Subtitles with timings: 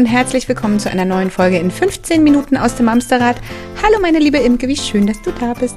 [0.00, 3.36] Und herzlich willkommen zu einer neuen Folge in 15 Minuten aus dem Amsterrad.
[3.82, 5.76] Hallo meine liebe Imke, wie schön, dass du da bist.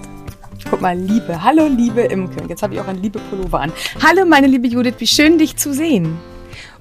[0.69, 1.43] Guck mal, Liebe.
[1.43, 2.41] Hallo, liebe Imke.
[2.47, 3.73] Jetzt habe ich auch ein liebe Pullover an.
[4.01, 6.17] Hallo, meine liebe Judith, wie schön dich zu sehen.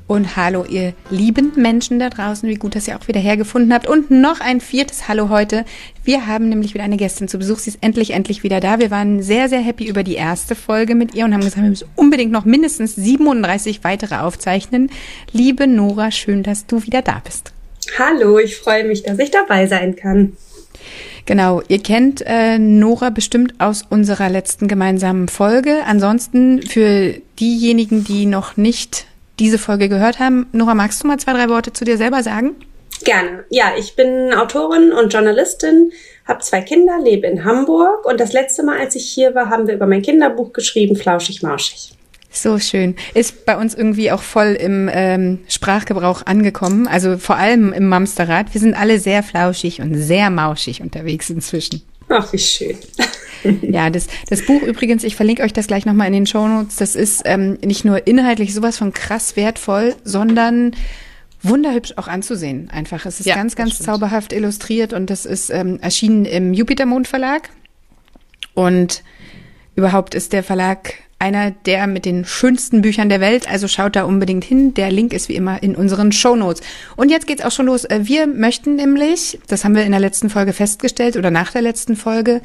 [0.07, 3.87] Und hallo, ihr lieben Menschen da draußen, wie gut, dass ihr auch wieder hergefunden habt.
[3.87, 5.65] Und noch ein viertes Hallo heute.
[6.05, 7.61] Wir haben nämlich wieder eine Gästin zu Besuch.
[7.61, 8.79] Sie ist endlich, endlich wieder da.
[8.79, 11.69] Wir waren sehr, sehr happy über die erste Folge mit ihr und haben gesagt, wir
[11.69, 14.91] müssen unbedingt noch mindestens 37 weitere aufzeichnen.
[15.33, 17.53] Liebe Nora, schön, dass du wieder da bist.
[17.99, 20.37] Hallo, ich freue mich, dass ich dabei sein kann.
[21.25, 25.83] Genau, ihr kennt äh, Nora bestimmt aus unserer letzten gemeinsamen Folge.
[25.87, 29.07] Ansonsten für diejenigen, die noch nicht
[29.39, 30.47] diese Folge gehört haben.
[30.53, 32.57] Nora, magst du mal zwei, drei Worte zu dir selber sagen?
[33.05, 33.45] Gerne.
[33.51, 35.93] Ja, ich bin Autorin und Journalistin,
[36.27, 39.67] habe zwei Kinder, lebe in Hamburg und das letzte Mal, als ich hier war, haben
[39.67, 41.93] wir über mein Kinderbuch geschrieben, Flauschig Mauschig.
[42.31, 42.97] So schön.
[43.13, 48.55] Ist bei uns irgendwie auch voll im ähm, Sprachgebrauch angekommen, also vor allem im Mamsterrad.
[48.55, 51.83] Wir sind alle sehr flauschig und sehr mauschig unterwegs inzwischen.
[52.09, 52.79] Ach, wie schön.
[53.63, 56.95] Ja, das, das Buch übrigens, ich verlinke euch das gleich nochmal in den Shownotes, das
[56.95, 60.73] ist ähm, nicht nur inhaltlich sowas von krass wertvoll, sondern
[61.43, 62.71] wunderhübsch auch anzusehen.
[62.71, 63.05] Einfach.
[63.07, 67.51] Es ist ja, ganz, ganz zauberhaft illustriert und das ist ähm, erschienen im Jupitermond Verlag.
[68.55, 69.03] Und
[69.75, 73.49] überhaupt ist der Verlag einer der mit den schönsten Büchern der Welt.
[73.49, 74.75] Also schaut da unbedingt hin.
[74.75, 76.63] Der Link ist wie immer in unseren Show Notes.
[76.97, 77.85] Und jetzt geht's auch schon los.
[77.85, 81.63] Äh, wir möchten nämlich, das haben wir in der letzten Folge festgestellt oder nach der
[81.63, 82.43] letzten Folge,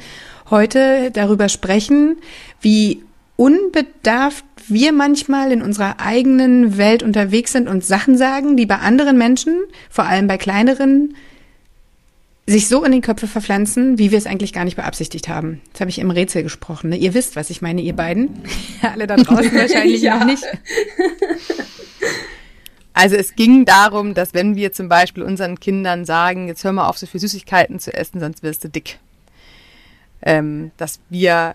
[0.50, 2.16] heute darüber sprechen,
[2.60, 3.02] wie
[3.36, 9.16] unbedarft wir manchmal in unserer eigenen Welt unterwegs sind und Sachen sagen, die bei anderen
[9.16, 11.14] Menschen, vor allem bei kleineren,
[12.46, 15.60] sich so in den Köpfe verpflanzen, wie wir es eigentlich gar nicht beabsichtigt haben.
[15.68, 16.90] Jetzt habe ich im Rätsel gesprochen.
[16.90, 16.96] Ne?
[16.96, 18.42] Ihr wisst, was ich meine, ihr beiden.
[18.82, 20.18] Alle da draußen wahrscheinlich ja.
[20.18, 20.44] noch nicht.
[22.94, 26.88] Also es ging darum, dass wenn wir zum Beispiel unseren Kindern sagen, jetzt hör mal
[26.88, 28.98] auf, so viel Süßigkeiten zu essen, sonst wirst du dick.
[30.22, 31.54] Ähm, dass wir,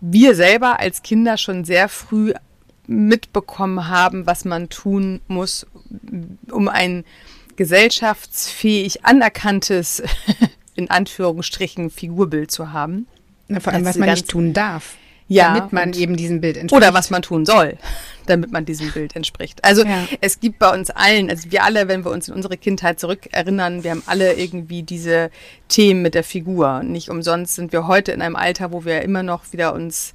[0.00, 2.32] wir selber als Kinder schon sehr früh
[2.86, 5.66] mitbekommen haben, was man tun muss,
[6.50, 7.04] um ein
[7.56, 10.02] gesellschaftsfähig anerkanntes,
[10.74, 13.06] in Anführungsstrichen, Figurbild zu haben.
[13.48, 14.96] Na, vor allem, was man nicht tun darf.
[15.26, 16.82] Ja, damit man eben diesem Bild entspricht.
[16.82, 17.78] Oder was man tun soll,
[18.26, 19.64] damit man diesem Bild entspricht.
[19.64, 20.06] Also ja.
[20.20, 23.84] es gibt bei uns allen, also wir alle, wenn wir uns in unsere Kindheit zurückerinnern,
[23.84, 25.30] wir haben alle irgendwie diese
[25.68, 26.82] Themen mit der Figur.
[26.82, 30.12] Nicht umsonst sind wir heute in einem Alter, wo wir immer noch wieder uns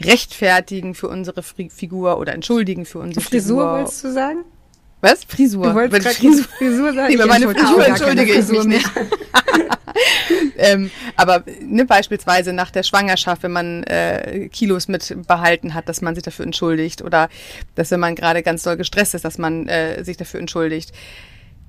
[0.00, 3.62] rechtfertigen für unsere Figur oder entschuldigen für unsere Frisur, Figur.
[3.62, 4.44] Frisur, willst du sagen?
[5.00, 5.24] Was?
[5.24, 5.64] Frisur.
[5.64, 7.12] Du wolltest Frisur, Frisur sagen?
[7.14, 8.90] Über meine Frisur entschuldige ich mich nicht.
[10.56, 16.02] ähm, aber ne, beispielsweise nach der Schwangerschaft, wenn man äh, Kilos mit behalten hat, dass
[16.02, 17.28] man sich dafür entschuldigt oder
[17.74, 20.92] dass wenn man gerade ganz doll gestresst ist, dass man äh, sich dafür entschuldigt.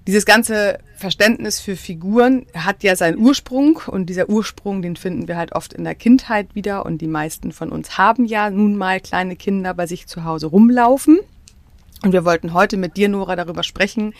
[0.07, 5.35] Dieses ganze Verständnis für Figuren hat ja seinen Ursprung und dieser Ursprung, den finden wir
[5.35, 9.01] halt oft in der Kindheit wieder und die meisten von uns haben ja nun mal
[9.01, 11.19] kleine Kinder bei sich zu Hause rumlaufen.
[12.03, 14.13] Und wir wollten heute mit dir, Nora, darüber sprechen,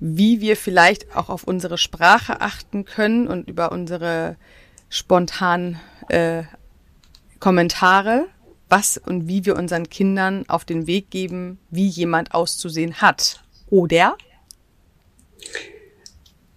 [0.00, 4.36] wie wir vielleicht auch auf unsere Sprache achten können und über unsere
[4.88, 5.78] spontanen
[6.08, 6.42] äh,
[7.38, 8.26] Kommentare,
[8.68, 13.42] was und wie wir unseren Kindern auf den Weg geben, wie jemand auszusehen hat.
[13.68, 14.16] Oder?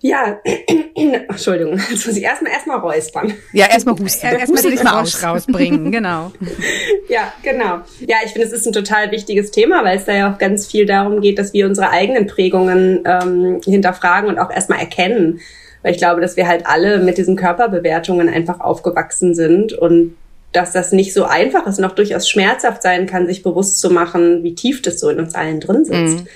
[0.03, 0.37] Ja,
[0.95, 3.33] Entschuldigung, jetzt muss ich erstmal erstmal räuspern.
[3.53, 4.25] Ja, erstmal husten.
[4.25, 5.23] Erstmal den mal aus.
[5.23, 6.33] rausbringen, genau.
[7.09, 7.79] ja, genau.
[8.01, 10.67] Ja, ich finde, es ist ein total wichtiges Thema, weil es da ja auch ganz
[10.67, 15.39] viel darum geht, dass wir unsere eigenen Prägungen ähm, hinterfragen und auch erstmal erkennen.
[15.83, 20.17] Weil ich glaube, dass wir halt alle mit diesen Körperbewertungen einfach aufgewachsen sind und
[20.51, 24.43] dass das nicht so einfach ist, noch durchaus schmerzhaft sein kann, sich bewusst zu machen,
[24.43, 26.25] wie tief das so in uns allen drin sitzt.
[26.25, 26.27] Mhm.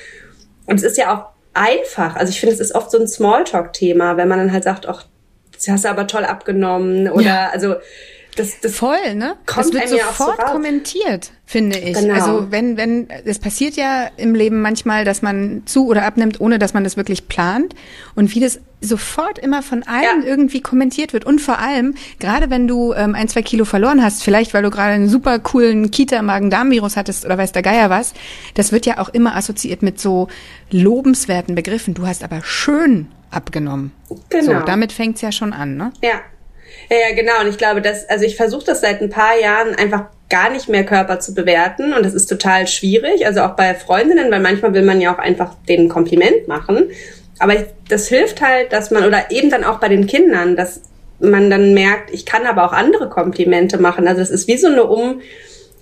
[0.68, 2.16] Und es ist ja auch einfach.
[2.16, 5.04] Also ich finde, es ist oft so ein Smalltalk-Thema, wenn man dann halt sagt, ach,
[5.54, 7.50] das hast du aber toll abgenommen oder ja.
[7.50, 7.76] also
[8.38, 9.36] das, das voll, ne?
[9.46, 11.98] Kommt das wird sofort so kommentiert, finde ich.
[11.98, 12.14] Genau.
[12.14, 16.60] Also wenn, wenn, es passiert ja im Leben manchmal, dass man zu oder abnimmt, ohne
[16.60, 17.74] dass man das wirklich plant.
[18.16, 20.28] Und wie das sofort immer von allen ja.
[20.28, 21.26] irgendwie kommentiert wird.
[21.26, 24.70] Und vor allem, gerade wenn du ähm, ein, zwei Kilo verloren hast, vielleicht weil du
[24.70, 28.14] gerade einen super coolen Kita-Magen-Darm-Virus hattest oder weiß der Geier was,
[28.54, 30.28] das wird ja auch immer assoziiert mit so
[30.70, 31.96] lobenswerten Begriffen.
[31.96, 33.92] Du hast aber schön abgenommen.
[34.30, 34.60] Genau.
[34.60, 35.92] So, damit fängt's ja schon an, ne?
[36.02, 36.22] Ja,
[36.90, 37.42] ja, ja, genau.
[37.42, 40.68] Und ich glaube, dass, also ich versuche das seit ein paar Jahren einfach gar nicht
[40.68, 44.74] mehr Körper zu bewerten und das ist total schwierig, also auch bei Freundinnen, weil manchmal
[44.74, 46.92] will man ja auch einfach den Kompliment machen.
[47.40, 50.82] Aber ich, das hilft halt, dass man, oder eben dann auch bei den Kindern, dass
[51.20, 54.08] man dann merkt, ich kann aber auch andere Komplimente machen.
[54.08, 55.22] Also es ist wie so eine um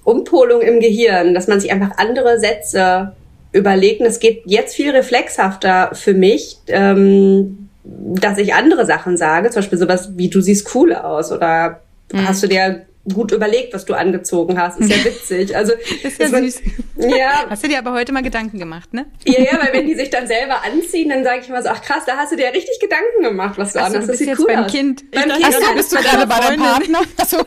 [0.04, 3.16] Umpolung im Gehirn, dass man sich einfach andere Sätze
[3.52, 9.50] überlegt, und es geht jetzt viel reflexhafter für mich, ähm, dass ich andere Sachen sage,
[9.50, 12.28] zum Beispiel sowas wie du siehst cool aus oder mhm.
[12.28, 14.80] hast du dir gut überlegt, was du angezogen hast.
[14.80, 15.56] Ist ja witzig.
[15.56, 15.74] Also
[16.04, 16.62] ist ja süß.
[16.98, 17.46] Ja.
[17.50, 19.06] Hast du dir aber heute mal Gedanken gemacht, ne?
[19.25, 21.81] Ja, ja, weil wenn die sich dann selber anziehen, dann sage ich immer so, ach
[21.81, 23.96] krass, da hast du dir richtig Gedanken gemacht, was du anhast.
[23.96, 24.72] Du bist das jetzt cool beim aus.
[24.72, 25.12] Kind.
[25.12, 25.54] Beim ich Kind.
[25.54, 27.02] Dachte, bist du gerade bei deinem Partner?
[27.18, 27.38] Achso.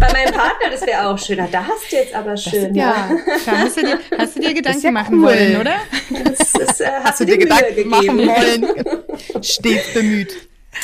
[0.00, 1.48] Bei meinem Partner, das wäre auch schöner.
[1.50, 2.74] Da hast du jetzt aber schön.
[2.74, 3.08] Das, ja.
[3.46, 3.58] ja.
[3.58, 5.24] Hast, du dir, hast du dir Gedanken ja machen cool.
[5.24, 5.76] wollen, oder?
[6.24, 7.90] Das, das, äh, hast, hast, du dir, dir Gedanken gegeben.
[7.90, 9.42] machen wollen?
[9.42, 10.34] Stets bemüht.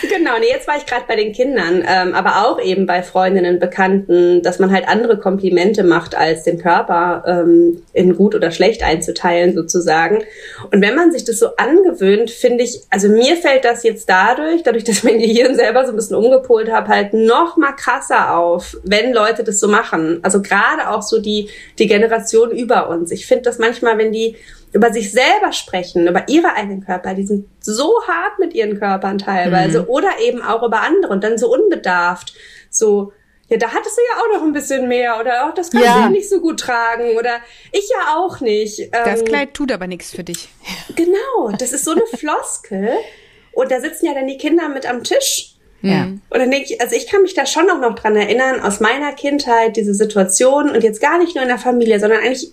[0.01, 3.59] Genau, nee, jetzt war ich gerade bei den Kindern, ähm, aber auch eben bei Freundinnen,
[3.59, 8.83] Bekannten, dass man halt andere Komplimente macht, als den Körper ähm, in gut oder schlecht
[8.83, 10.25] einzuteilen sozusagen.
[10.71, 14.63] Und wenn man sich das so angewöhnt, finde ich, also mir fällt das jetzt dadurch,
[14.63, 18.77] dadurch, dass mein Gehirn selber so ein bisschen umgepolt habe, halt noch mal krasser auf,
[18.83, 20.21] wenn Leute das so machen.
[20.23, 21.49] Also gerade auch so die,
[21.79, 23.11] die Generation über uns.
[23.11, 24.37] Ich finde das manchmal, wenn die
[24.73, 29.19] über sich selber sprechen, über ihre eigenen Körper, die sind so hart mit ihren Körpern
[29.19, 29.89] teilweise mhm.
[29.89, 32.35] oder eben auch über andere und dann so unbedarft,
[32.71, 33.13] so
[33.49, 36.05] ja, da hattest du ja auch noch ein bisschen mehr oder auch das kann ja.
[36.07, 37.37] sie nicht so gut tragen oder
[37.71, 38.89] ich ja auch nicht.
[38.93, 40.49] Das ähm, Kleid tut aber nichts für dich.
[40.97, 42.93] Genau, das ist so eine Floskel
[43.53, 45.53] und da sitzen ja dann die Kinder mit am Tisch
[45.83, 46.05] ja.
[46.05, 48.79] Und dann denke ich, also ich kann mich da schon auch noch dran erinnern, aus
[48.79, 52.53] meiner Kindheit, diese Situation und jetzt gar nicht nur in der Familie, sondern eigentlich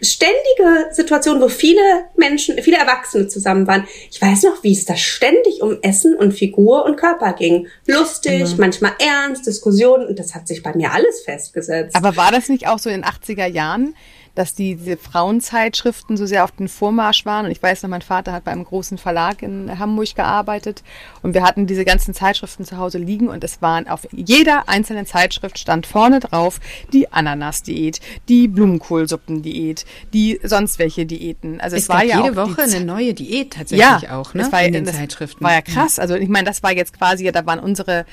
[0.00, 1.80] ständige Situation, wo viele
[2.16, 3.86] Menschen, viele Erwachsene zusammen waren.
[4.10, 7.68] Ich weiß noch, wie es da ständig um Essen und Figur und Körper ging.
[7.86, 8.60] Lustig, mhm.
[8.60, 11.96] manchmal ernst, Diskussionen und das hat sich bei mir alles festgesetzt.
[11.96, 13.94] Aber war das nicht auch so in den 80er Jahren?
[14.38, 17.46] Dass die, diese Frauenzeitschriften so sehr auf den Vormarsch waren.
[17.46, 20.84] Und ich weiß noch, mein Vater hat bei einem großen Verlag in Hamburg gearbeitet
[21.22, 25.06] und wir hatten diese ganzen Zeitschriften zu Hause liegen und es waren auf jeder einzelnen
[25.06, 26.60] Zeitschrift stand vorne drauf
[26.92, 31.60] die Ananas-Diät, die Blumenkohlsuppendiät, die sonst welche Diäten.
[31.60, 34.42] Also es, es war ja jede Woche eine neue Diät tatsächlich ja, auch, ne?
[34.42, 35.42] Das war, in den das Zeitschriften.
[35.42, 35.98] War ja krass.
[35.98, 38.06] Also ich meine, das war jetzt quasi, da waren unsere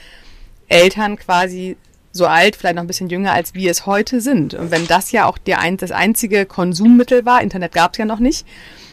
[0.67, 1.77] Eltern quasi
[2.15, 4.53] so alt, vielleicht noch ein bisschen jünger, als wir es heute sind.
[4.53, 8.19] Und wenn das ja auch der das einzige Konsummittel war, Internet gab es ja noch
[8.19, 8.47] nicht.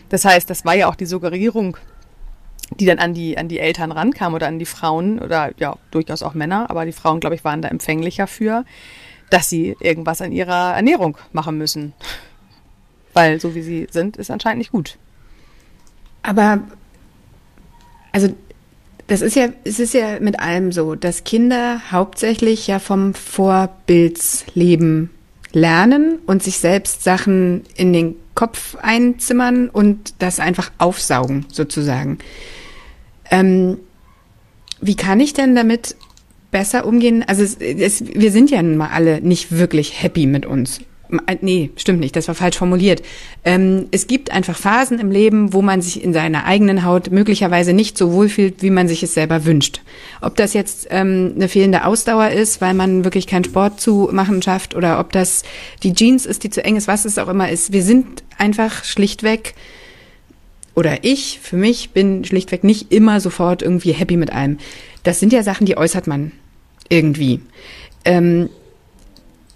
[0.08, 1.76] Das heißt, das war ja auch die Suggerierung,
[2.80, 6.24] die dann an die, an die Eltern rankam oder an die Frauen oder ja, durchaus
[6.24, 8.64] auch Männer, aber die Frauen, glaube ich, waren da empfänglicher für,
[9.30, 11.92] dass sie irgendwas an ihrer Ernährung machen müssen.
[13.14, 14.98] Weil so wie sie sind, ist anscheinend nicht gut.
[16.24, 16.58] Aber
[18.10, 18.34] also
[19.06, 25.10] das ist ja, es ist ja mit allem so, dass Kinder hauptsächlich ja vom Vorbildsleben
[25.52, 32.18] lernen und sich selbst Sachen in den Kopf einzimmern und das einfach aufsaugen, sozusagen.
[33.30, 33.78] Ähm,
[34.80, 35.96] wie kann ich denn damit
[36.50, 37.24] besser umgehen?
[37.26, 40.80] Also es, es, wir sind ja nun mal alle nicht wirklich happy mit uns.
[41.26, 43.02] Äh, nee, stimmt nicht, das war falsch formuliert.
[43.44, 47.72] Ähm, es gibt einfach Phasen im Leben, wo man sich in seiner eigenen Haut möglicherweise
[47.72, 49.82] nicht so wohlfühlt, wie man sich es selber wünscht.
[50.20, 54.40] Ob das jetzt ähm, eine fehlende Ausdauer ist, weil man wirklich keinen Sport zu machen
[54.42, 55.42] schafft, oder ob das
[55.82, 57.72] die Jeans ist, die zu eng ist, was es auch immer ist.
[57.72, 59.54] Wir sind einfach schlichtweg,
[60.74, 64.58] oder ich für mich bin schlichtweg nicht immer sofort irgendwie happy mit allem.
[65.02, 66.32] Das sind ja Sachen, die äußert man
[66.88, 67.40] irgendwie.
[68.04, 68.48] Ähm,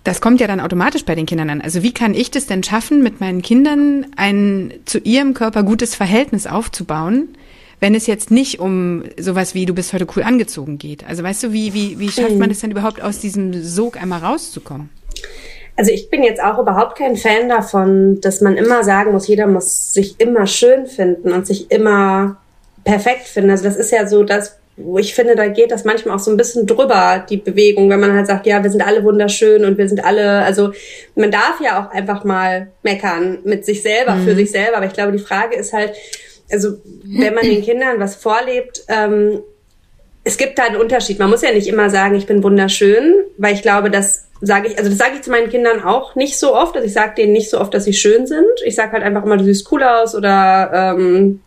[0.07, 1.61] das kommt ja dann automatisch bei den Kindern an.
[1.61, 5.97] Also wie kann ich das denn schaffen, mit meinen Kindern ein zu ihrem Körper gutes
[5.97, 7.37] Verhältnis aufzubauen,
[7.81, 11.05] wenn es jetzt nicht um sowas wie du bist heute cool angezogen geht?
[11.09, 14.21] Also weißt du, wie, wie, wie schafft man das denn überhaupt aus diesem Sog einmal
[14.21, 14.91] rauszukommen?
[15.77, 19.49] Also ich bin jetzt auch überhaupt kein Fan davon, dass man immer sagen muss, jeder
[19.49, 22.37] muss sich immer schön finden und sich immer
[22.85, 23.51] perfekt finden.
[23.51, 26.31] Also das ist ja so das, wo ich finde, da geht das manchmal auch so
[26.31, 29.79] ein bisschen drüber, die Bewegung, wenn man halt sagt, ja, wir sind alle wunderschön und
[29.79, 30.73] wir sind alle, also
[31.15, 34.25] man darf ja auch einfach mal meckern mit sich selber, mhm.
[34.25, 34.77] für sich selber.
[34.77, 35.95] Aber ich glaube, die Frage ist halt,
[36.51, 39.41] also wenn man den Kindern was vorlebt, ähm,
[40.25, 41.19] es gibt da einen Unterschied.
[41.19, 44.77] Man muss ja nicht immer sagen, ich bin wunderschön, weil ich glaube, das sage ich,
[44.77, 46.75] also das sage ich zu meinen Kindern auch nicht so oft.
[46.75, 48.45] Also ich sage denen nicht so oft, dass sie schön sind.
[48.65, 51.41] Ich sage halt einfach immer, du siehst cool aus oder ähm,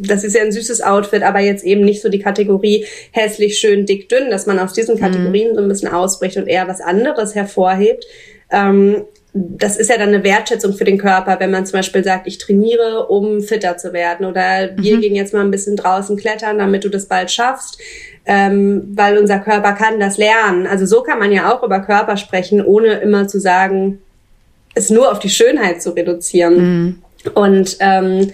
[0.00, 3.86] das ist ja ein süßes Outfit, aber jetzt eben nicht so die Kategorie hässlich, schön,
[3.86, 5.00] dick, dünn, dass man aus diesen mhm.
[5.00, 5.54] Kategorien mhm.
[5.54, 8.04] so ein bisschen ausbricht und eher was anderes hervorhebt.
[8.50, 12.26] Ähm, das ist ja dann eine Wertschätzung für den Körper, wenn man zum Beispiel sagt,
[12.26, 15.00] ich trainiere, um fitter zu werden oder wir mhm.
[15.00, 17.78] gehen jetzt mal ein bisschen draußen klettern, damit du das bald schaffst,
[18.26, 20.66] ähm, weil unser Körper kann das lernen.
[20.66, 24.00] Also so kann man ja auch über Körper sprechen, ohne immer zu sagen,
[24.74, 26.56] es nur auf die Schönheit zu reduzieren.
[26.56, 27.02] Mhm.
[27.34, 28.32] Und ähm,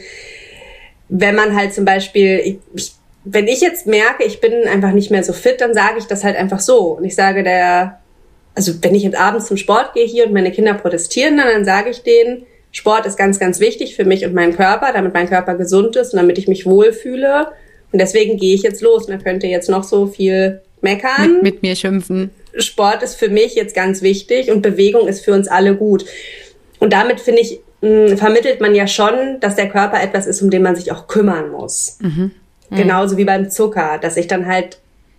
[1.08, 2.92] wenn man halt zum Beispiel, ich,
[3.24, 6.24] wenn ich jetzt merke, ich bin einfach nicht mehr so fit, dann sage ich das
[6.24, 6.96] halt einfach so.
[6.96, 8.00] Und ich sage der,
[8.54, 11.64] also wenn ich jetzt abends zum Sport gehe hier und meine Kinder protestieren, dann, dann
[11.64, 15.28] sage ich denen, Sport ist ganz, ganz wichtig für mich und meinen Körper, damit mein
[15.28, 17.48] Körper gesund ist und damit ich mich wohlfühle.
[17.92, 19.08] Und deswegen gehe ich jetzt los.
[19.08, 21.34] Man könnte jetzt noch so viel meckern.
[21.34, 22.30] Mit, mit mir schimpfen.
[22.58, 26.04] Sport ist für mich jetzt ganz wichtig und Bewegung ist für uns alle gut.
[26.78, 27.60] Und damit finde ich,
[28.08, 31.06] mh, vermittelt man ja schon, dass der Körper etwas ist, um den man sich auch
[31.06, 31.98] kümmern muss.
[32.00, 32.32] Mhm.
[32.70, 32.76] Mhm.
[32.76, 34.78] Genauso wie beim Zucker, dass ich dann halt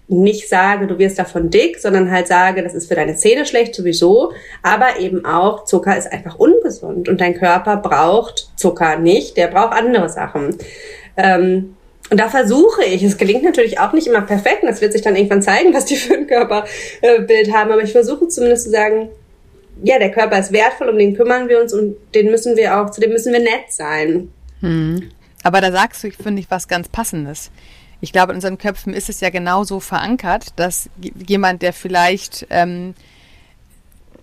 [0.10, 3.76] nicht sage, du wirst davon dick, sondern halt sage, das ist für deine Zähne schlecht
[3.76, 4.32] sowieso,
[4.64, 9.74] aber eben auch Zucker ist einfach ungesund und dein Körper braucht Zucker nicht, der braucht
[9.74, 10.56] andere Sachen.
[11.18, 11.76] Ähm,
[12.10, 15.02] und da versuche ich, es gelingt natürlich auch nicht immer perfekt, und das wird sich
[15.02, 19.10] dann irgendwann zeigen, was die für ein Körperbild haben, aber ich versuche zumindest zu sagen,
[19.84, 22.92] ja, der Körper ist wertvoll, um den kümmern wir uns und den müssen wir auch,
[22.92, 24.32] zu dem müssen wir nett sein.
[24.62, 25.10] Hm.
[25.44, 27.52] Aber da sagst du, finde ich, was ganz Passendes.
[28.02, 30.90] Ich glaube, in unseren Köpfen ist es ja genauso verankert, dass
[31.28, 32.94] jemand, der vielleicht ähm,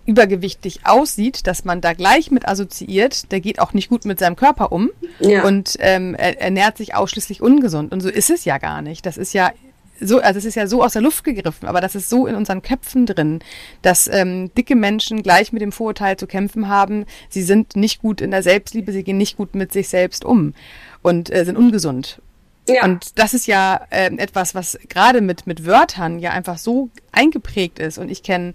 [0.05, 4.35] übergewichtig aussieht, dass man da gleich mit assoziiert, der geht auch nicht gut mit seinem
[4.35, 5.43] Körper um ja.
[5.43, 7.91] und ähm, er ernährt sich ausschließlich ungesund.
[7.91, 9.05] Und so ist es ja gar nicht.
[9.05, 9.51] Das ist ja
[9.99, 12.35] so, also es ist ja so aus der Luft gegriffen, aber das ist so in
[12.35, 13.39] unseren Köpfen drin,
[13.81, 18.21] dass ähm, dicke Menschen gleich mit dem Vorurteil zu kämpfen haben, sie sind nicht gut
[18.21, 20.53] in der Selbstliebe, sie gehen nicht gut mit sich selbst um
[21.01, 22.19] und äh, sind ungesund.
[22.67, 22.83] Ja.
[22.83, 27.79] Und das ist ja äh, etwas, was gerade mit, mit Wörtern ja einfach so eingeprägt
[27.79, 27.97] ist.
[27.97, 28.53] Und ich kenne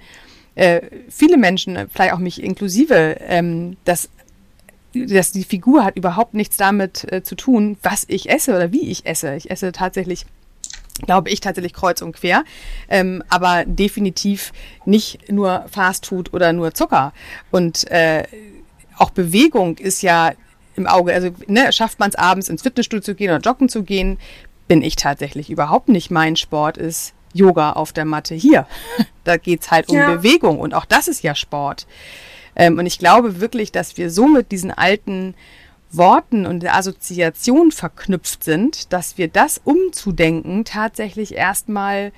[0.57, 4.11] äh, viele Menschen, vielleicht auch mich inklusive, ähm, dass,
[4.95, 8.91] dass die Figur hat überhaupt nichts damit äh, zu tun, was ich esse oder wie
[8.91, 9.37] ich esse.
[9.37, 10.27] Ich esse tatsächlich
[11.07, 12.45] glaube ich tatsächlich kreuz und quer,
[12.89, 14.53] ähm, aber definitiv
[14.85, 17.13] nicht nur Fastfood oder nur Zucker.
[17.51, 18.25] Und äh,
[18.97, 20.33] auch Bewegung ist ja
[20.77, 21.13] im Auge.
[21.13, 24.19] Also ne, schafft man es abends ins Fitnessstudio zu gehen oder joggen zu gehen,
[24.69, 26.11] bin ich tatsächlich überhaupt nicht.
[26.11, 28.67] Mein Sport ist Yoga auf der Matte hier.
[29.25, 30.15] da geht's halt um ja.
[30.15, 31.87] Bewegung und auch das ist ja Sport.
[32.57, 35.35] Ähm, und ich glaube wirklich, dass wir so mit diesen alten
[35.93, 42.13] Worten und der Assoziation verknüpft sind, dass wir das umzudenken tatsächlich erstmal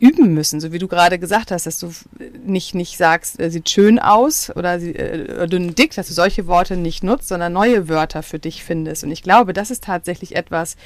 [0.00, 1.92] üben müssen, so wie du gerade gesagt hast, dass du
[2.44, 6.76] nicht, nicht sagst, äh, sieht schön aus oder äh, dünn dick, dass du solche Worte
[6.76, 9.04] nicht nutzt, sondern neue Wörter für dich findest.
[9.04, 10.76] Und ich glaube, das ist tatsächlich etwas,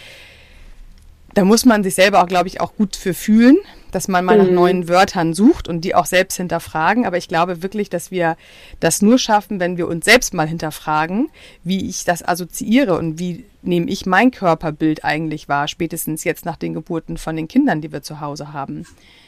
[1.35, 3.57] da muss man sich selber auch, glaube ich, auch gut für fühlen,
[3.93, 4.45] dass man mal mhm.
[4.45, 7.07] nach neuen Wörtern sucht und die auch selbst hinterfragen.
[7.07, 8.37] Aber ich glaube wirklich, dass wir
[8.81, 11.29] das nur schaffen, wenn wir uns selbst mal hinterfragen,
[11.65, 16.57] wie ich das assoziiere und wie nehme ich mein Körperbild eigentlich wahr, spätestens jetzt nach
[16.57, 18.87] den Geburten von den Kindern, die wir zu Hause haben.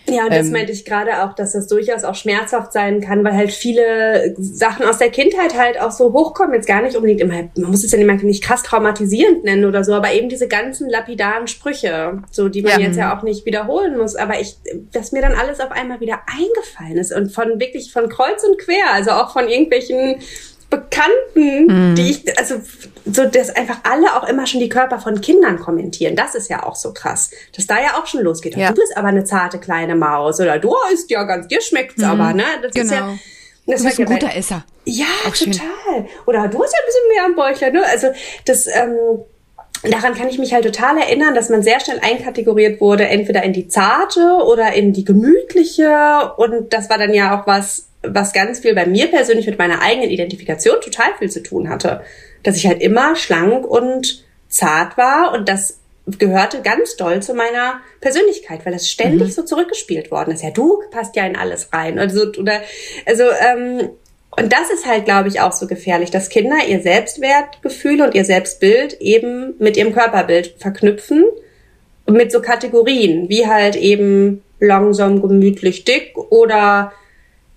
[0.08, 3.22] Ja, und das ähm, meinte ich gerade auch, dass das durchaus auch schmerzhaft sein kann,
[3.22, 6.54] weil halt viele Sachen aus der Kindheit halt auch so hochkommen.
[6.54, 9.94] Jetzt gar nicht unbedingt immer, man muss es ja nicht krass traumatisierend nennen oder so,
[9.94, 12.86] aber eben diese ganzen lapidaren Sprüche, so die man ja.
[12.86, 14.16] jetzt ja auch nicht wiederholen muss.
[14.16, 14.49] Aber ich,
[14.92, 18.58] dass mir dann alles auf einmal wieder eingefallen ist und von wirklich von kreuz und
[18.58, 20.20] quer, also auch von irgendwelchen
[20.70, 21.94] Bekannten, mhm.
[21.96, 22.54] die ich, also
[23.04, 26.14] so, dass einfach alle auch immer schon die Körper von Kindern kommentieren.
[26.14, 28.56] Das ist ja auch so krass, dass da ja auch schon losgeht.
[28.56, 28.68] Ja.
[28.68, 32.10] Du bist aber eine zarte kleine Maus oder du isst ja ganz, dir schmeckt's mhm.
[32.10, 32.44] aber, ne?
[32.62, 32.84] Das genau.
[32.84, 33.18] ist ja, genau.
[33.66, 34.64] das du bist ein ja guter Esser.
[34.84, 35.54] Ja, auch total.
[35.54, 36.06] Schön.
[36.26, 37.84] Oder du hast ja ein bisschen mehr am Bäuchler, ne?
[37.86, 38.08] Also
[38.44, 38.96] das, ähm,
[39.82, 43.52] daran kann ich mich halt total erinnern, dass man sehr schnell einkategoriert wurde, entweder in
[43.52, 46.32] die zarte oder in die gemütliche.
[46.36, 49.80] Und das war dann ja auch was, was ganz viel bei mir persönlich mit meiner
[49.80, 52.02] eigenen Identifikation total viel zu tun hatte.
[52.42, 55.78] Dass ich halt immer schlank und zart war und das
[56.18, 59.32] gehörte ganz doll zu meiner Persönlichkeit, weil das ständig mhm.
[59.32, 60.42] so zurückgespielt worden ist.
[60.42, 61.98] Ja, du passt ja in alles rein.
[61.98, 62.60] Also, oder,
[63.06, 63.90] also, ähm,
[64.36, 68.24] und das ist halt, glaube ich, auch so gefährlich, dass Kinder ihr Selbstwertgefühl und ihr
[68.24, 71.24] Selbstbild eben mit ihrem Körperbild verknüpfen
[72.06, 76.92] und mit so Kategorien, wie halt eben langsam, gemütlich, dick oder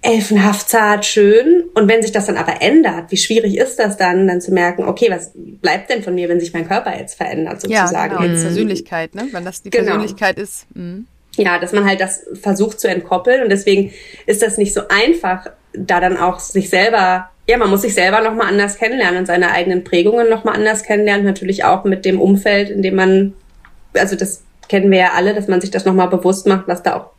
[0.01, 1.63] elfenhaft zart, schön.
[1.75, 4.84] Und wenn sich das dann aber ändert, wie schwierig ist das dann, dann zu merken,
[4.84, 7.94] okay, was bleibt denn von mir, wenn sich mein Körper jetzt verändert, sozusagen?
[7.94, 8.22] Ja, genau.
[8.22, 8.42] Mhm.
[8.42, 9.27] Persönlichkeit, ne?
[9.32, 9.86] Wenn das die genau.
[9.86, 10.65] Persönlichkeit ist.
[10.75, 11.08] Mhm.
[11.36, 13.44] Ja, dass man halt das versucht zu entkoppeln.
[13.44, 13.92] Und deswegen
[14.25, 18.22] ist das nicht so einfach, da dann auch sich selber ja, man muss sich selber
[18.22, 21.25] nochmal anders kennenlernen und seine eigenen Prägungen nochmal anders kennenlernen.
[21.25, 23.34] Natürlich auch mit dem Umfeld, in dem man,
[23.94, 26.96] also das kennen wir ja alle, dass man sich das nochmal bewusst macht, was da
[26.96, 27.10] auch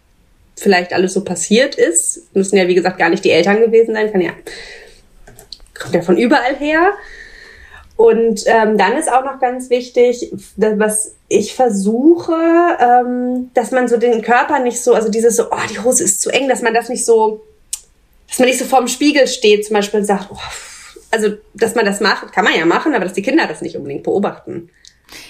[0.57, 2.35] vielleicht alles so passiert ist.
[2.35, 4.31] Müssen ja, wie gesagt, gar nicht die Eltern gewesen sein, kann ja,
[5.79, 6.93] kommt ja von überall her.
[7.97, 12.35] Und ähm, dann ist auch noch ganz wichtig, was ich versuche,
[12.81, 16.21] ähm, dass man so den Körper nicht so, also dieses so, oh, die Hose ist
[16.21, 17.45] zu eng, dass man das nicht so,
[18.29, 20.39] dass man nicht so vorm Spiegel steht, zum Beispiel sagt, oh,
[21.13, 23.77] also dass man das macht, kann man ja machen, aber dass die Kinder das nicht
[23.77, 24.71] unbedingt beobachten.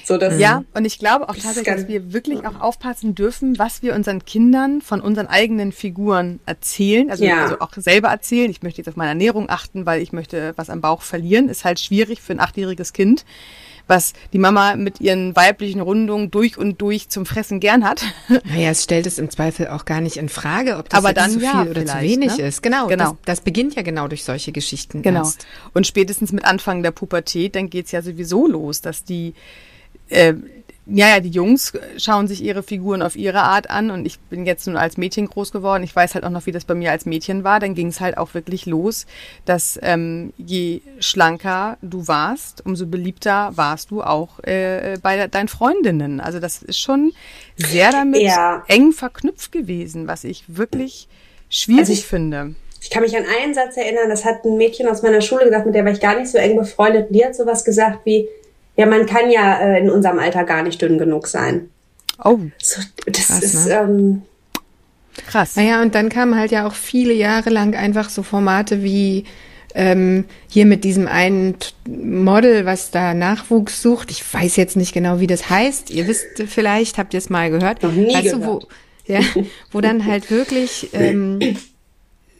[0.05, 3.83] So, dass ja, und ich glaube auch tatsächlich, dass wir wirklich auch aufpassen dürfen, was
[3.83, 7.11] wir unseren Kindern von unseren eigenen Figuren erzählen.
[7.11, 7.43] Also, ja.
[7.43, 8.50] also auch selber erzählen.
[8.50, 11.49] Ich möchte jetzt auf meine Ernährung achten, weil ich möchte was am Bauch verlieren.
[11.49, 13.25] Ist halt schwierig für ein achtjähriges Kind
[13.87, 18.05] was die Mama mit ihren weiblichen Rundungen durch und durch zum Fressen gern hat.
[18.45, 21.31] Naja, es stellt es im Zweifel auch gar nicht in Frage, ob das Aber dann,
[21.31, 22.45] zu viel ja, oder zu wenig ne?
[22.45, 22.62] ist.
[22.62, 23.11] Genau, genau.
[23.11, 25.03] Das, das, beginnt ja genau durch solche Geschichten.
[25.03, 25.21] Genau.
[25.21, 25.47] Erst.
[25.73, 29.35] Und spätestens mit Anfang der Pubertät, dann geht's ja sowieso los, dass die
[30.08, 30.34] äh,
[30.87, 34.44] ja, ja, die Jungs schauen sich ihre Figuren auf ihre Art an und ich bin
[34.44, 35.82] jetzt nun als Mädchen groß geworden.
[35.82, 37.58] Ich weiß halt auch noch, wie das bei mir als Mädchen war.
[37.58, 39.06] Dann ging es halt auch wirklich los,
[39.46, 46.20] dass ähm, je schlanker du warst, umso beliebter warst du auch äh, bei deinen Freundinnen.
[46.20, 47.12] Also das ist schon
[47.56, 48.62] sehr damit ja.
[48.68, 51.08] eng verknüpft gewesen, was ich wirklich
[51.49, 52.56] schwierig also ich, finde.
[52.82, 55.64] Ich kann mich an einen Satz erinnern, das hat ein Mädchen aus meiner Schule gesagt,
[55.64, 57.06] mit der war ich gar nicht so eng befreundet.
[57.08, 58.28] Die hat sowas gesagt wie,
[58.76, 61.71] ja, man kann ja äh, in unserem Alter gar nicht dünn genug sein.
[62.23, 62.38] Oh.
[62.59, 63.75] So, das krass, ist, ne?
[63.75, 64.23] ähm,
[65.26, 65.57] krass.
[65.57, 69.25] Naja, und dann kamen halt ja auch viele Jahre lang einfach so Formate wie
[69.75, 74.11] ähm, hier mit diesem einen Model, was da Nachwuchs sucht.
[74.11, 75.90] Ich weiß jetzt nicht genau, wie das heißt.
[75.90, 77.83] Ihr wisst vielleicht, habt ihr es mal gehört.
[77.83, 78.43] Noch nie weißt gehört.
[78.43, 78.62] Du, wo,
[79.07, 79.21] ja,
[79.73, 81.40] wo dann halt wirklich ähm,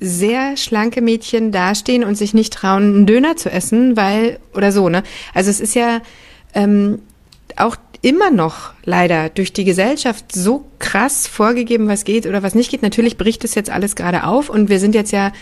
[0.01, 4.89] sehr schlanke Mädchen dastehen und sich nicht trauen, einen Döner zu essen, weil, oder so,
[4.89, 5.03] ne?
[5.33, 6.01] Also es ist ja
[6.55, 7.01] ähm,
[7.57, 12.71] auch immer noch leider durch die Gesellschaft so krass vorgegeben, was geht oder was nicht
[12.71, 12.83] geht.
[12.83, 15.33] Natürlich bricht es jetzt alles gerade auf und wir sind jetzt ja,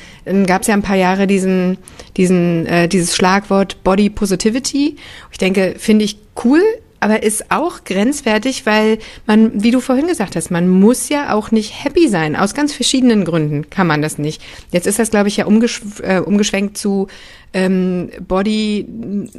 [0.46, 1.76] gab es ja ein paar Jahre diesen,
[2.16, 4.96] diesen, äh, dieses Schlagwort Body Positivity.
[5.32, 6.62] Ich denke, finde ich cool,
[7.02, 11.50] aber ist auch grenzwertig, weil man, wie du vorhin gesagt hast, man muss ja auch
[11.50, 12.36] nicht happy sein.
[12.36, 14.42] Aus ganz verschiedenen Gründen kann man das nicht.
[14.70, 17.08] Jetzt ist das, glaube ich, ja umgesch äh, umgeschwenkt zu
[17.54, 18.86] ähm, Body,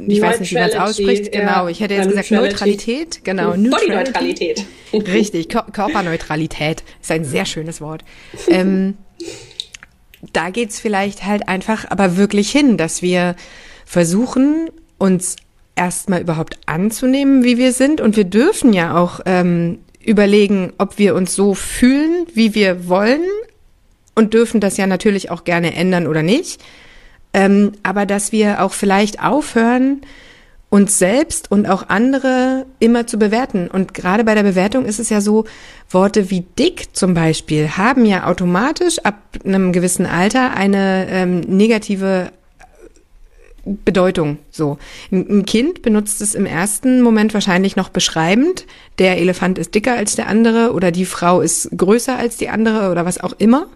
[0.06, 1.32] ich weiß nicht, wie man es ausspricht.
[1.32, 3.24] Genau, ich hätte jetzt gesagt Neutralität.
[3.24, 4.64] Genau, Body-Neutralität.
[4.92, 8.04] Richtig, Körperneutralität ist ein sehr schönes Wort.
[8.48, 8.98] Ähm,
[10.32, 13.34] da geht's vielleicht halt einfach aber wirklich hin, dass wir
[13.84, 15.36] versuchen, uns
[15.76, 18.00] erstmal überhaupt anzunehmen, wie wir sind.
[18.00, 23.24] Und wir dürfen ja auch ähm, überlegen, ob wir uns so fühlen, wie wir wollen.
[24.14, 26.62] Und dürfen das ja natürlich auch gerne ändern oder nicht.
[27.32, 30.02] Ähm, aber dass wir auch vielleicht aufhören,
[30.74, 33.68] uns selbst und auch andere immer zu bewerten.
[33.68, 35.44] Und gerade bei der Bewertung ist es ja so,
[35.88, 42.32] Worte wie dick zum Beispiel haben ja automatisch ab einem gewissen Alter eine ähm, negative
[43.64, 44.38] Bedeutung.
[44.50, 44.78] So.
[45.10, 48.66] Ein Kind benutzt es im ersten Moment wahrscheinlich noch beschreibend.
[48.98, 52.90] Der Elefant ist dicker als der andere oder die Frau ist größer als die andere
[52.90, 53.66] oder was auch immer.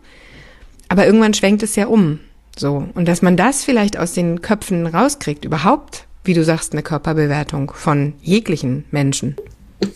[0.89, 2.21] Aber irgendwann schwenkt es ja um.
[2.57, 2.89] So.
[2.95, 7.73] Und dass man das vielleicht aus den Köpfen rauskriegt, überhaupt, wie du sagst, eine Körperbewertung
[7.75, 9.37] von jeglichen Menschen.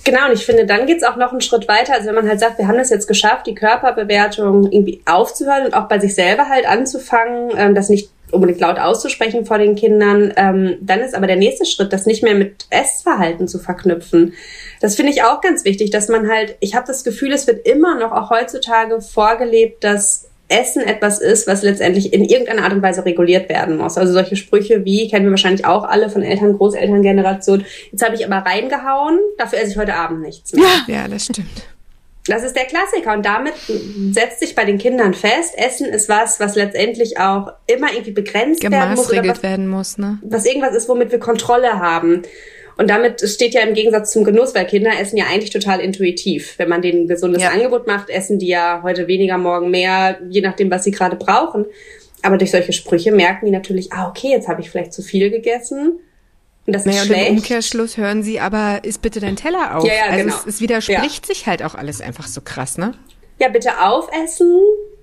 [0.05, 1.95] Genau, und ich finde, dann geht's auch noch einen Schritt weiter.
[1.95, 5.75] Also wenn man halt sagt, wir haben es jetzt geschafft, die Körperbewertung irgendwie aufzuhören und
[5.75, 10.33] auch bei sich selber halt anzufangen, ähm, das nicht unbedingt laut auszusprechen vor den Kindern.
[10.37, 14.35] Ähm, dann ist aber der nächste Schritt, das nicht mehr mit Essverhalten zu verknüpfen.
[14.81, 17.67] Das finde ich auch ganz wichtig, dass man halt, ich habe das Gefühl, es wird
[17.67, 22.83] immer noch auch heutzutage vorgelebt, dass Essen etwas ist, was letztendlich in irgendeiner Art und
[22.83, 23.97] Weise reguliert werden muss.
[23.97, 28.27] Also solche Sprüche wie, kennen wir wahrscheinlich auch alle von Eltern, Großelterngeneration, jetzt habe ich
[28.27, 30.65] aber reingehauen, dafür esse ich heute Abend nichts mehr.
[30.87, 31.49] Ja, ja das stimmt.
[32.27, 33.55] Das ist der Klassiker und damit
[34.13, 38.63] setzt sich bei den Kindern fest, Essen ist was, was letztendlich auch immer irgendwie begrenzt
[38.63, 39.11] werden muss.
[39.11, 40.19] was, werden muss, ne?
[40.23, 42.23] Was irgendwas ist, womit wir Kontrolle haben.
[42.79, 46.55] Und damit steht ja im Gegensatz zum Genuss, weil Kinder essen ja eigentlich total intuitiv.
[46.59, 47.51] Wenn man denen ein gesundes ja.
[47.51, 51.67] Angebot macht, essen die ja heute weniger, morgen mehr, je nachdem, was sie gerade brauchen.
[52.23, 55.31] Aber durch solche Sprüche merken die natürlich, ah, okay, jetzt habe ich vielleicht zu viel
[55.31, 55.99] gegessen
[56.67, 57.23] und das naja, ist schlecht.
[57.23, 59.85] Und im Umkehrschluss hören sie aber, ist bitte dein Teller auf.
[59.85, 60.37] Ja, ja, also genau.
[60.37, 61.35] es, es widerspricht ja.
[61.35, 62.93] sich halt auch alles einfach so krass, ne?
[63.39, 64.61] Ja, bitte aufessen,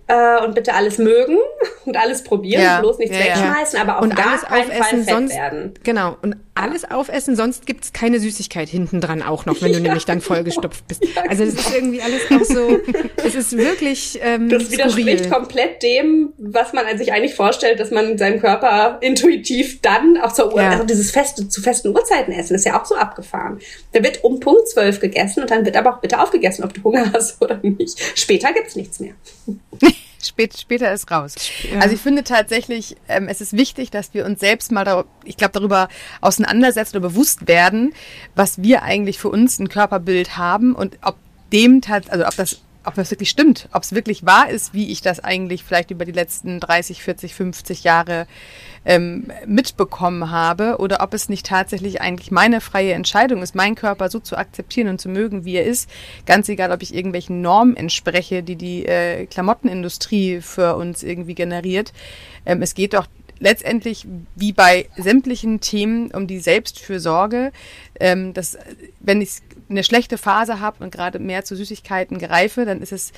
[0.10, 1.38] äh, und bitte alles mögen
[1.86, 2.80] und alles probieren, ja.
[2.82, 3.82] bloß nichts ja, wegschmeißen, ja.
[3.84, 5.74] aber auch und alles aufessen, sonst werden.
[5.84, 10.06] genau und alles aufessen, sonst gibt's keine Süßigkeit hinten dran auch noch, wenn du nämlich
[10.06, 11.06] dann vollgestopft bist.
[11.30, 12.80] Also das ist irgendwie alles auch so,
[13.24, 15.30] es ist wirklich ähm, Das widerspricht skurril.
[15.30, 20.54] komplett dem, was man sich eigentlich vorstellt, dass man seinem Körper intuitiv dann auch zur
[20.54, 23.60] Uhr, also dieses feste, zu festen Uhrzeiten essen, ist ja auch so abgefahren.
[23.93, 26.84] Da wird um Punkt zwölf gegessen und dann wird aber auch bitte aufgegessen, ob du
[26.84, 28.00] Hunger hast oder nicht.
[28.17, 29.13] Später gibt's nichts mehr.
[30.21, 31.35] Spät, später ist raus.
[31.71, 31.79] Ja.
[31.79, 35.38] Also ich finde tatsächlich, ähm, es ist wichtig, dass wir uns selbst mal, da, ich
[35.38, 35.88] glaube, darüber
[36.19, 37.93] auseinandersetzen oder bewusst werden,
[38.35, 41.15] was wir eigentlich für uns ein Körperbild haben und ob
[41.53, 45.01] dem also ob das ob das wirklich stimmt, ob es wirklich wahr ist, wie ich
[45.01, 48.25] das eigentlich vielleicht über die letzten 30, 40, 50 Jahre
[48.85, 54.09] ähm, mitbekommen habe oder ob es nicht tatsächlich eigentlich meine freie Entscheidung ist, meinen Körper
[54.09, 55.89] so zu akzeptieren und zu mögen, wie er ist.
[56.25, 61.91] Ganz egal, ob ich irgendwelchen Normen entspreche, die die äh, Klamottenindustrie für uns irgendwie generiert.
[62.45, 63.07] Ähm, es geht doch
[63.39, 67.52] letztendlich wie bei sämtlichen Themen um die Selbstfürsorge,
[67.99, 68.58] ähm, dass
[68.99, 73.12] wenn ich eine schlechte Phase habe und gerade mehr zu Süßigkeiten greife, dann ist es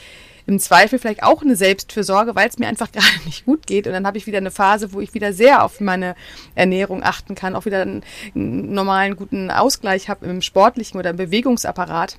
[0.47, 3.87] im Zweifel vielleicht auch eine Selbstfürsorge, weil es mir einfach gerade nicht gut geht.
[3.87, 6.15] Und dann habe ich wieder eine Phase, wo ich wieder sehr auf meine
[6.55, 8.03] Ernährung achten kann, auch wieder einen,
[8.35, 12.17] einen normalen, guten Ausgleich habe im sportlichen oder im Bewegungsapparat.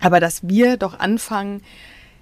[0.00, 1.62] Aber dass wir doch anfangen,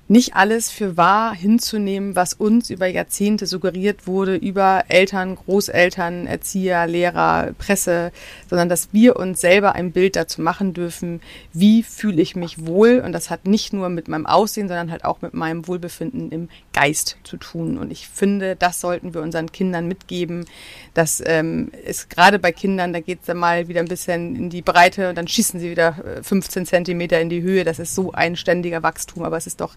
[0.08, 6.86] nicht alles für wahr hinzunehmen, was uns über Jahrzehnte suggeriert wurde, über Eltern, Großeltern, Erzieher,
[6.86, 8.12] Lehrer, Presse,
[8.50, 11.20] sondern dass wir uns selber ein Bild dazu machen dürfen,
[11.52, 13.00] wie fühle ich mich wohl.
[13.04, 16.48] Und das hat nicht nur mit meinem Aussehen, sondern halt auch mit meinem Wohlbefinden im
[16.72, 17.78] Geist zu tun.
[17.78, 20.46] Und ich finde, das sollten wir unseren Kindern mitgeben.
[20.94, 24.50] Das ähm, ist gerade bei Kindern, da geht es dann mal wieder ein bisschen in
[24.50, 27.64] die Breite und dann schießen sie wieder 15 äh, Zentimeter in die Höhe.
[27.64, 29.74] Das ist so ein ständiger Wachstum, aber es ist doch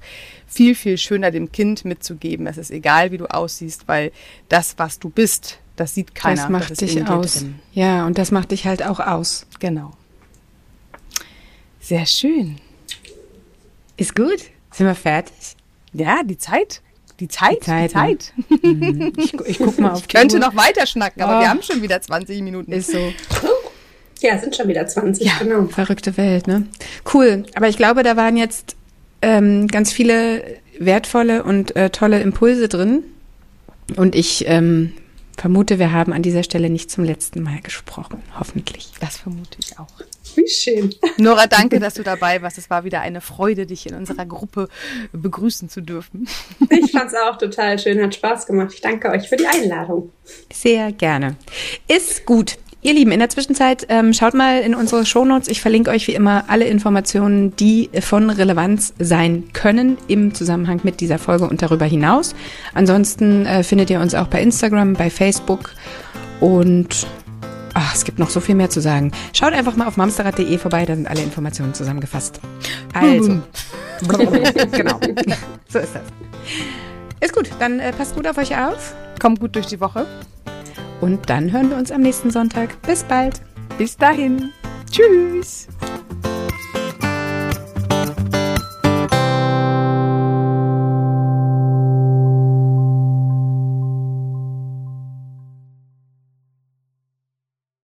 [0.48, 2.48] viel, viel schöner dem Kind mitzugeben.
[2.48, 4.12] Es ist egal, wie du aussiehst, weil
[4.50, 6.42] das, was du bist, das sieht keiner.
[6.42, 7.40] Das macht das dich aus.
[7.40, 7.60] Drin.
[7.74, 9.46] Ja, und das macht dich halt auch aus.
[9.60, 9.92] Genau.
[11.80, 12.58] Sehr schön.
[13.98, 14.40] Ist gut.
[14.72, 15.56] Sind wir fertig?
[15.94, 16.82] Ja, die Zeit.
[17.20, 17.90] Die Zeit, die Zeit.
[17.90, 18.34] Die Zeit.
[18.62, 19.12] Ne?
[19.18, 20.42] Ich, ich guck mal auf Ich könnte Uhr.
[20.42, 21.42] noch weiter schnacken, aber oh.
[21.42, 22.72] wir haben schon wieder 20 Minuten.
[22.74, 23.14] Ist so.
[24.22, 25.66] Ja, sind schon wieder 20, ja, genau.
[25.68, 26.68] Verrückte Welt, ne?
[27.14, 27.46] Cool.
[27.54, 28.76] Aber ich glaube, da waren jetzt
[29.26, 30.44] ähm, ganz viele
[30.78, 33.04] wertvolle und äh, tolle Impulse drin.
[33.96, 34.94] Und ich ähm,
[35.36, 38.22] vermute, wir haben an dieser Stelle nicht zum letzten Mal gesprochen.
[38.40, 38.92] Hoffentlich.
[39.00, 39.88] Das vermute ich auch.
[40.36, 40.94] Wie schön.
[41.18, 42.60] Nora, danke, dass du dabei warst.
[42.60, 44.68] Es war wieder eine Freude, dich in unserer Gruppe
[45.12, 46.28] begrüßen zu dürfen.
[46.70, 48.74] Ich fand es auch total schön, hat Spaß gemacht.
[48.74, 50.12] Ich danke euch für die Einladung.
[50.54, 51.36] Sehr gerne.
[51.88, 52.58] Ist gut.
[52.86, 55.48] Ihr Lieben, in der Zwischenzeit ähm, schaut mal in unsere Shownotes.
[55.48, 61.02] Ich verlinke euch wie immer alle Informationen, die von Relevanz sein können im Zusammenhang mit
[61.02, 62.36] dieser Folge und darüber hinaus.
[62.76, 65.72] Ansonsten äh, findet ihr uns auch bei Instagram, bei Facebook
[66.40, 67.08] und
[67.74, 69.12] ach, es gibt noch so viel mehr zu sagen.
[69.34, 72.40] Schaut einfach mal auf mamsterrad.de vorbei, da sind alle Informationen zusammengefasst.
[72.94, 73.42] Also,
[74.72, 75.00] genau,
[75.70, 76.04] so ist das.
[77.20, 78.94] Ist gut, dann äh, passt gut auf euch auf.
[79.20, 80.06] Kommt gut durch die Woche.
[81.02, 82.82] Und dann hören wir uns am nächsten Sonntag.
[82.84, 83.42] Bis bald.
[83.78, 84.52] Bis dahin.
[84.90, 85.68] Tschüss.